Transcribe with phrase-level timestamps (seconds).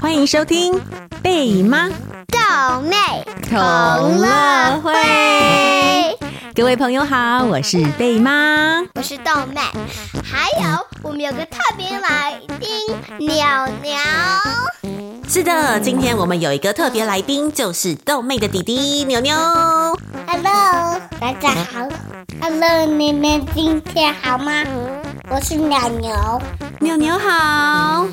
[0.00, 0.80] 欢迎收听
[1.22, 2.96] 贝妈豆妹
[3.48, 4.92] 同乐会。
[6.54, 9.60] 各位朋友好，我是贝妈，我是豆妹，
[10.22, 13.98] 还有我们有个特别来宾鸟鸟。
[15.28, 19.36] 是的，今天我们有一个特别来宾，就是豆妹的弟弟牛牛。
[20.26, 21.88] Hello，大家好。
[22.36, 24.62] Hello，你们今天好吗？
[25.30, 26.14] 我是鸟牛。
[26.78, 28.06] 牛牛好。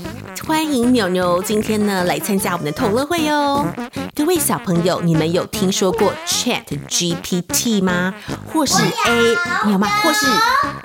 [0.47, 3.67] 欢迎牛牛今天呢来参加我们的同乐会哟。
[4.15, 8.15] 各位小朋友，你们有听说过 Chat GPT 吗？
[8.51, 9.87] 或是 A 有，有吗？
[10.01, 10.25] 或是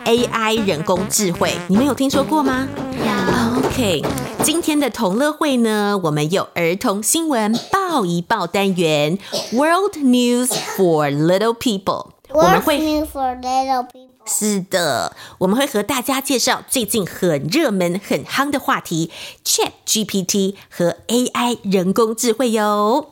[0.05, 2.69] AI 人工智慧，你们有听说过吗？
[2.77, 3.61] 有。
[3.61, 4.03] OK，
[4.43, 9.19] 今天的同乐会呢，我们有儿童新闻报一报单元
[9.53, 12.09] ，World News for Little People。
[12.33, 14.09] 我们会 for Little People。
[14.27, 19.11] 是的，我们会和大家介绍最近很热门、很夯的话题
[19.45, 23.09] ——Chat GPT 和 AI 人工智慧哟。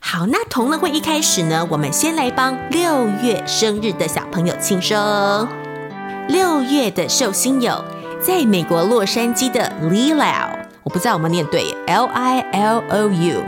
[0.00, 5.48] 好，那同乐会一开始呢，我们先来帮六月生日的小朋友庆生。
[6.28, 7.82] 六月的寿星有
[8.20, 13.42] 在美国洛杉矶的 Lilou，我不知道我们念对，L-I-L-O-U；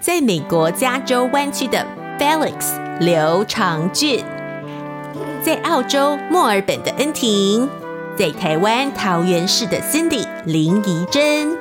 [0.00, 1.84] 在美国加州湾区的
[2.20, 4.24] Felix 刘长俊。
[5.46, 7.70] 在澳洲墨尔本的恩婷，
[8.18, 11.56] 在台湾桃园市的 Cindy 林怡珍，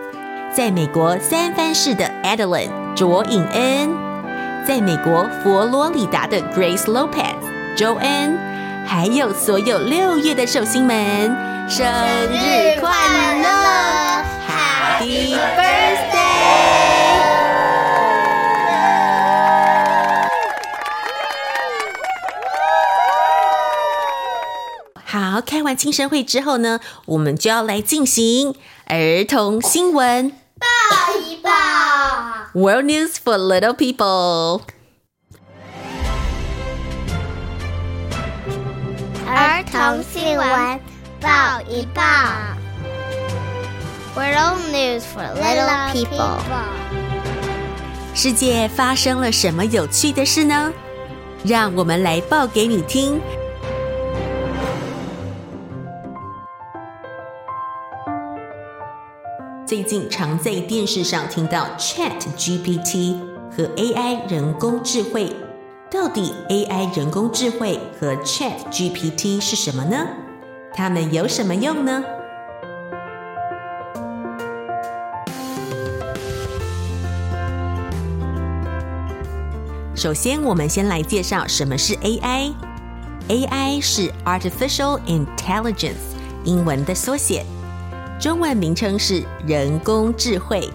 [0.52, 3.96] 在美国三藩市的 Adeline 卓颖恩，
[4.68, 7.36] 在美国佛罗里达的 Grace Lopez
[7.78, 8.36] 周恩，
[8.88, 10.98] 还有所有六月的寿星们，
[11.70, 12.90] 生日快
[13.38, 14.05] 乐！
[25.76, 30.66] 庆生会之后呢，我们就要来进行儿童新闻报
[31.20, 31.50] 一报。
[32.54, 34.62] World News for Little People。
[39.28, 40.80] 儿童新闻
[41.20, 42.02] 报一报。
[44.16, 46.40] World News for Little People。
[48.14, 50.72] 世界发生了什么有趣的事呢？
[51.44, 53.20] 让我们来报给你听。
[59.66, 63.18] 最近常在电视上听到 Chat GPT
[63.50, 65.36] 和 AI 人工智慧，
[65.90, 70.06] 到底 AI 人工智慧和 Chat GPT 是什么呢？
[70.72, 72.04] 它们有什么用呢？
[79.96, 82.54] 首先，我们先来介绍什么是 AI。
[83.30, 87.44] AI 是 Artificial Intelligence，英文的缩写。
[88.18, 90.70] 中文名称是人工智慧。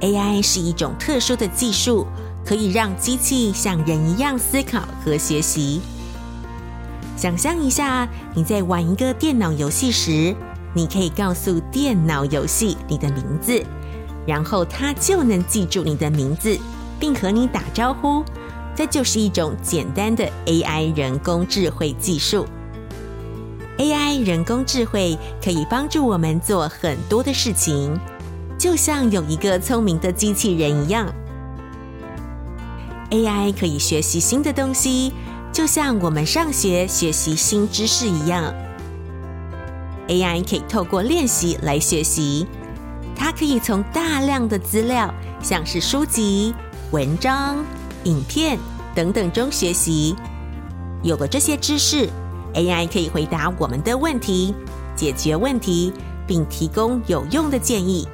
[0.00, 2.06] AI 是一种特殊的技术，
[2.46, 5.82] 可以让机器像人一样思考和学习。
[7.16, 10.34] 想象一下，你在玩一个电脑游戏时，
[10.72, 13.62] 你可以告诉电脑游戏你的名字，
[14.26, 16.58] 然后它就能记住你的名字，
[16.98, 18.24] 并和你打招呼。
[18.74, 22.46] 这就是一种简单的 AI 人工智慧技术。
[23.78, 27.96] AI 人工智慧可以帮助我们做很多的事情，
[28.58, 31.06] 就像有一个聪明的机器人一样。
[33.10, 35.12] AI 可以学习新的东西，
[35.52, 38.52] 就像我们上学学习新知识一样。
[40.08, 42.48] AI 可以透过练习来学习，
[43.14, 46.52] 它可以从大量的资料，像是书籍、
[46.90, 47.64] 文章、
[48.04, 48.58] 影片
[48.92, 50.16] 等等中学习。
[51.04, 52.08] 有了这些知识
[52.54, 54.54] ，AI 可以回答我们的问题，
[54.96, 55.92] 解决问题，
[56.26, 58.06] 并提供有用的建议。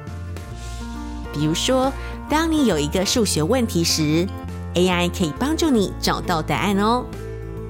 [1.33, 1.91] 比如说，
[2.29, 4.27] 当你有一个数学问题时
[4.73, 7.05] ，AI 可以帮助你找到答案哦。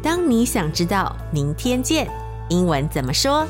[0.03, 2.07] 当你想知道“明天见”
[2.49, 3.45] 英文怎么说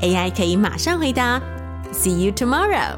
[0.00, 1.40] ，AI 可以马上回答
[1.92, 2.96] “See you tomorrow”。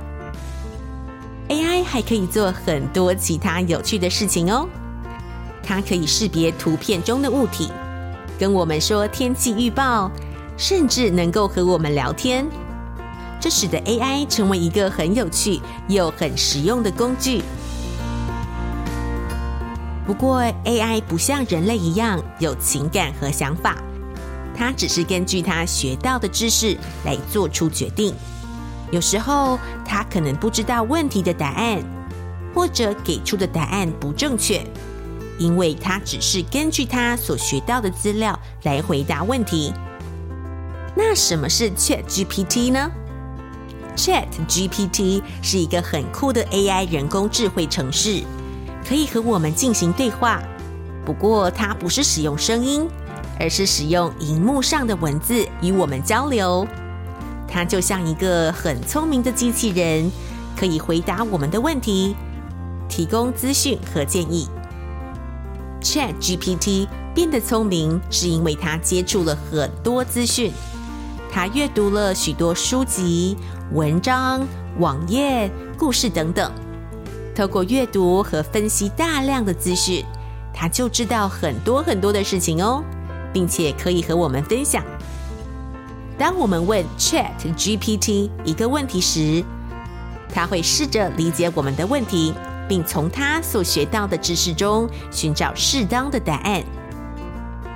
[1.49, 4.69] AI 还可以做很多其他有趣的事情哦。
[5.65, 7.71] 它可以识别图片中的物体。
[8.39, 10.11] 跟我们说天气预报，
[10.57, 12.47] 甚至能够和我们聊天，
[13.41, 17.43] 这使得 AI 成为一个很有趣又很实用的工具。
[20.05, 23.77] 不过，AI 不像人类一样有情感和想法，
[24.57, 28.13] 它只是根据它学到的知识来做出决定。
[28.91, 31.81] 有时候，它可能不知道问题的答案，
[32.53, 34.67] 或者给出的答案不正确。
[35.43, 39.73] 因为它只是根据它所学到的资料来回答问题。
[40.95, 42.89] 那什么是 ChatGPT 呢
[43.97, 48.23] ？ChatGPT 是一个很酷的 AI 人工智慧程式，
[48.89, 50.41] 可以和我们进行对话。
[51.05, 52.87] 不过它不是使用声音，
[53.41, 56.65] 而是使用荧幕上的文字与我们交流。
[57.49, 60.09] 它就像一个很聪明的机器人，
[60.57, 62.15] 可以回答我们的问题，
[62.89, 64.49] 提供资讯和建议。
[65.83, 70.53] ChatGPT 变得聪明，是因为它接触了很多资讯。
[71.31, 73.37] 它阅读了许多书籍、
[73.73, 74.47] 文章、
[74.79, 76.51] 网页、故事等等。
[77.35, 80.05] 透过阅读和分析大量的资讯，
[80.53, 82.85] 它就知道很多很多的事情哦，
[83.33, 84.85] 并且可以和我们分享。
[86.19, 89.43] 当我们问 ChatGPT 一个问题时，
[90.33, 92.35] 它会试着理解我们的问题。
[92.69, 96.63] 并从他所学到的知识中寻找适当的答案。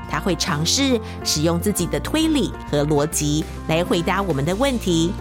[0.08, 5.12] 他会尝试使用自己的推理和逻辑来回答我们的问题。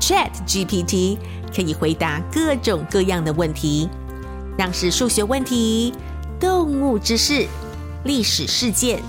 [0.00, 1.18] ChatGPT
[1.54, 3.88] 可以回答各种各样的问题，
[4.56, 5.92] 像是数学问题、
[6.38, 7.46] 动物知识、
[8.04, 9.02] 历史事件，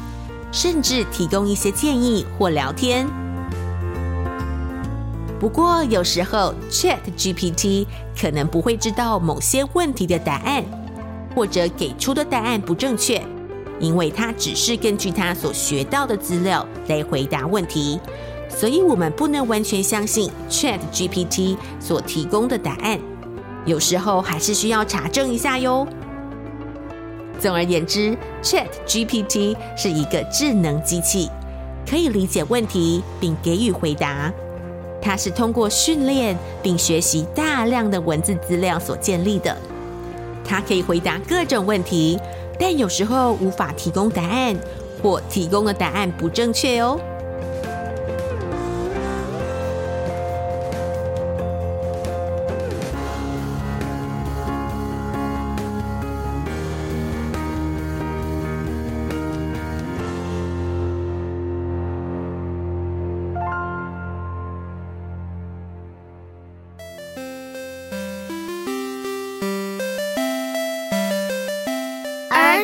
[0.52, 3.08] 甚至提供一些建议或聊天。
[5.40, 7.86] 不过，有时候 ChatGPT
[8.20, 10.64] 可能不会知道某些问题的答案，
[11.36, 13.22] 或者给出的答案不正确，
[13.80, 18.00] 因为它只是根据它所学到的资料来回答问题，
[18.50, 23.00] 所以我们不能完全相信 ChatGPT 所提供的答案。
[23.64, 25.88] 有时候还是需要查证一下哟。
[27.40, 31.30] 总而言之，ChatGPT 是一个智能机器，
[31.88, 34.34] 可以理解问题并给予回答。
[35.08, 39.56] 它是通过训练并学习大量的文字资料所建立的。
[40.44, 42.20] 它可以回答各种问题，
[42.60, 44.54] 但有时候无法提供答案，
[45.02, 47.00] 或提供的答案不正确哦。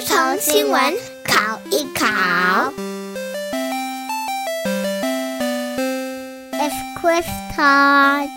[0.03, 2.73] 儿童新闻考一考。
[6.51, 7.23] It's quiz
[7.55, 8.29] time.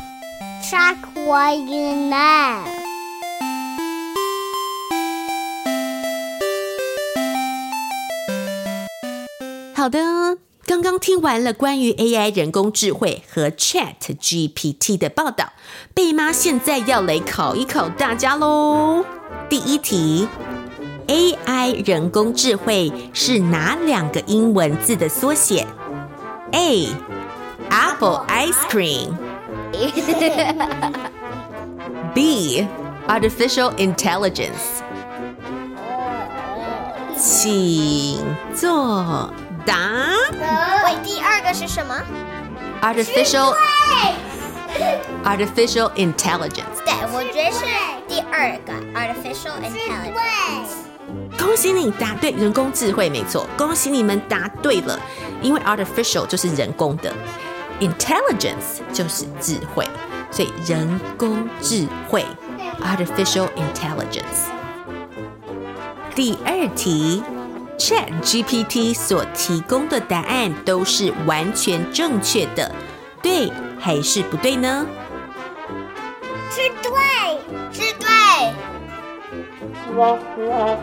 [0.62, 0.96] Check
[1.26, 2.62] what you know.
[9.74, 15.52] 好的，刚刚听完了关于 AI 人工智慧和 ChatGPT 的报道，
[15.92, 19.04] 贝妈现在要来考一考大家喽。
[19.48, 20.28] 第一题。
[21.08, 25.66] AI 人工智慧是哪两个英文字的缩写
[26.52, 26.88] ？A.
[27.70, 29.14] Apple ice cream.
[32.14, 32.66] B.
[33.06, 34.82] Artificial intelligence.
[37.16, 38.20] 请
[38.54, 39.30] 作
[39.64, 40.12] 答。
[40.84, 41.94] 喂，第二个是什么
[42.82, 43.54] ？Artificial
[45.24, 46.84] Artificial intelligence。
[46.84, 47.64] 对，我觉得是
[48.06, 50.55] 第二个 Artificial intelligence。
[51.38, 53.46] 恭喜你答对，人工智慧没错。
[53.56, 54.98] 恭喜你们答对了，
[55.40, 57.12] 因为 artificial 就是人工的
[57.80, 59.86] ，intelligence 就是智慧，
[60.30, 62.24] 所以人工智慧
[62.82, 64.50] artificial intelligence。
[66.14, 67.22] 第二题
[67.78, 72.74] ，ChatGPT 所提供的答案都是完全正确的，
[73.22, 74.86] 对还是不对呢？
[76.50, 76.90] 是对，
[77.70, 78.06] 是对。
[79.96, 80.76] 哇哇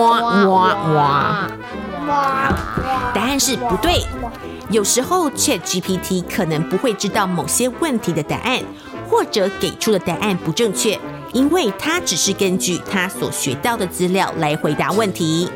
[0.00, 1.50] 哇哇哇
[2.06, 2.52] 哇！
[3.14, 4.04] 答案是不对。
[4.70, 8.62] 有时候 ChatGPT 可能不会知道某些问题的答案，
[9.08, 10.98] 或者给出的答案不正确，
[11.32, 15.50] 因为它只是根据它所学到的资料来回答问题。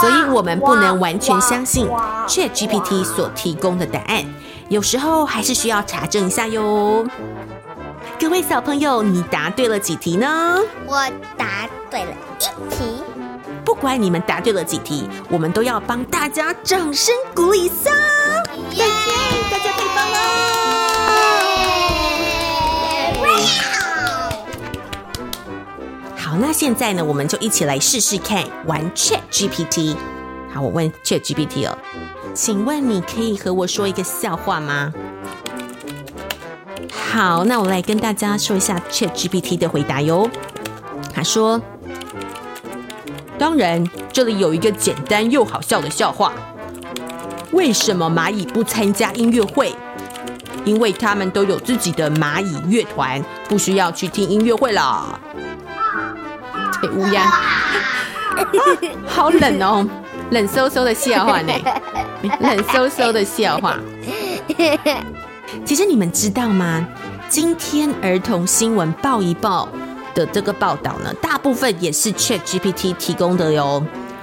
[0.00, 1.88] 所以我们不能完全相信
[2.26, 4.24] ChatGPT 所提供的答案。
[4.68, 7.06] 有时候还是需要查证一下哟。
[8.18, 10.60] 各位小朋友，你答对了几题呢？
[10.86, 11.06] 我
[11.36, 12.44] 答对了一
[12.74, 13.02] 题。
[13.64, 17.90] 不管你们答对了几题，我们都要帮大家掌声鼓励一下。
[18.72, 18.84] 耶！
[19.50, 20.18] 大家太棒了！
[26.16, 29.96] 好，那现在呢，我们就一起来试试看玩 ChatGPT。
[30.54, 31.76] 好，我问 ChatGPT 哦。
[32.32, 34.92] 请问你可以和我说一个笑话吗？
[36.92, 40.30] 好，那我来跟大家说一下 ChatGPT 的回答哟。
[41.12, 41.60] 他说
[43.36, 46.32] ：“当然，这里有一个简单又好笑的笑话。
[47.50, 49.74] 为什么蚂蚁不参加音乐会？
[50.64, 55.18] 因为他们都有自己的蚂蚁乐团，不需要去听音乐会了。”
[56.80, 57.28] 对，乌鸦，
[59.06, 59.86] 好冷哦，
[60.34, 61.52] 冷飕飕的笑话呢，
[62.40, 63.78] 冷飕飕的笑话。
[65.64, 66.84] 其实你们知道吗？
[67.28, 69.68] 今天儿童新闻报一报
[70.12, 73.80] 的这个报道呢，大部分也是 ChatGPT 提供的哟。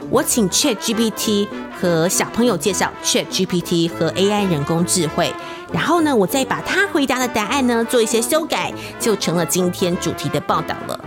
[0.10, 1.48] 我请 ChatGPT
[1.80, 5.34] 和小朋友介绍 ChatGPT 和 AI 人工智慧，
[5.72, 11.00] 然后呢，我再把他回答的答案呢做一些修改，就成了今天主题的报道了。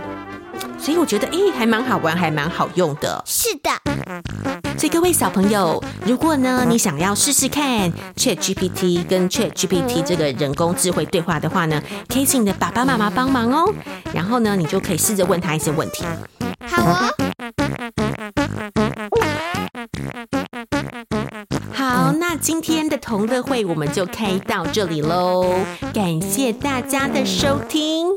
[0.85, 3.19] 所以我觉得，哎，还蛮好玩，还蛮好用的。
[3.25, 3.71] 是的。
[4.77, 13.73] 所以各位小朋友，如果呢你想要试试看 ChatGPT 跟 ChatGPT 这个人工智慧对话的话呢，可以请你的爸爸妈妈帮忙哦。
[14.13, 16.03] 然后呢，你就可以试着问他一些问题。
[16.67, 17.09] 好哦。
[21.73, 25.51] 好，那今天的同乐会我们就开到这里喽。
[25.95, 28.09] 感谢大家的收听，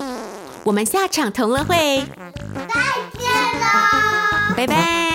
[0.64, 2.04] 我们下场同乐会。
[4.58, 5.07] 拜拜。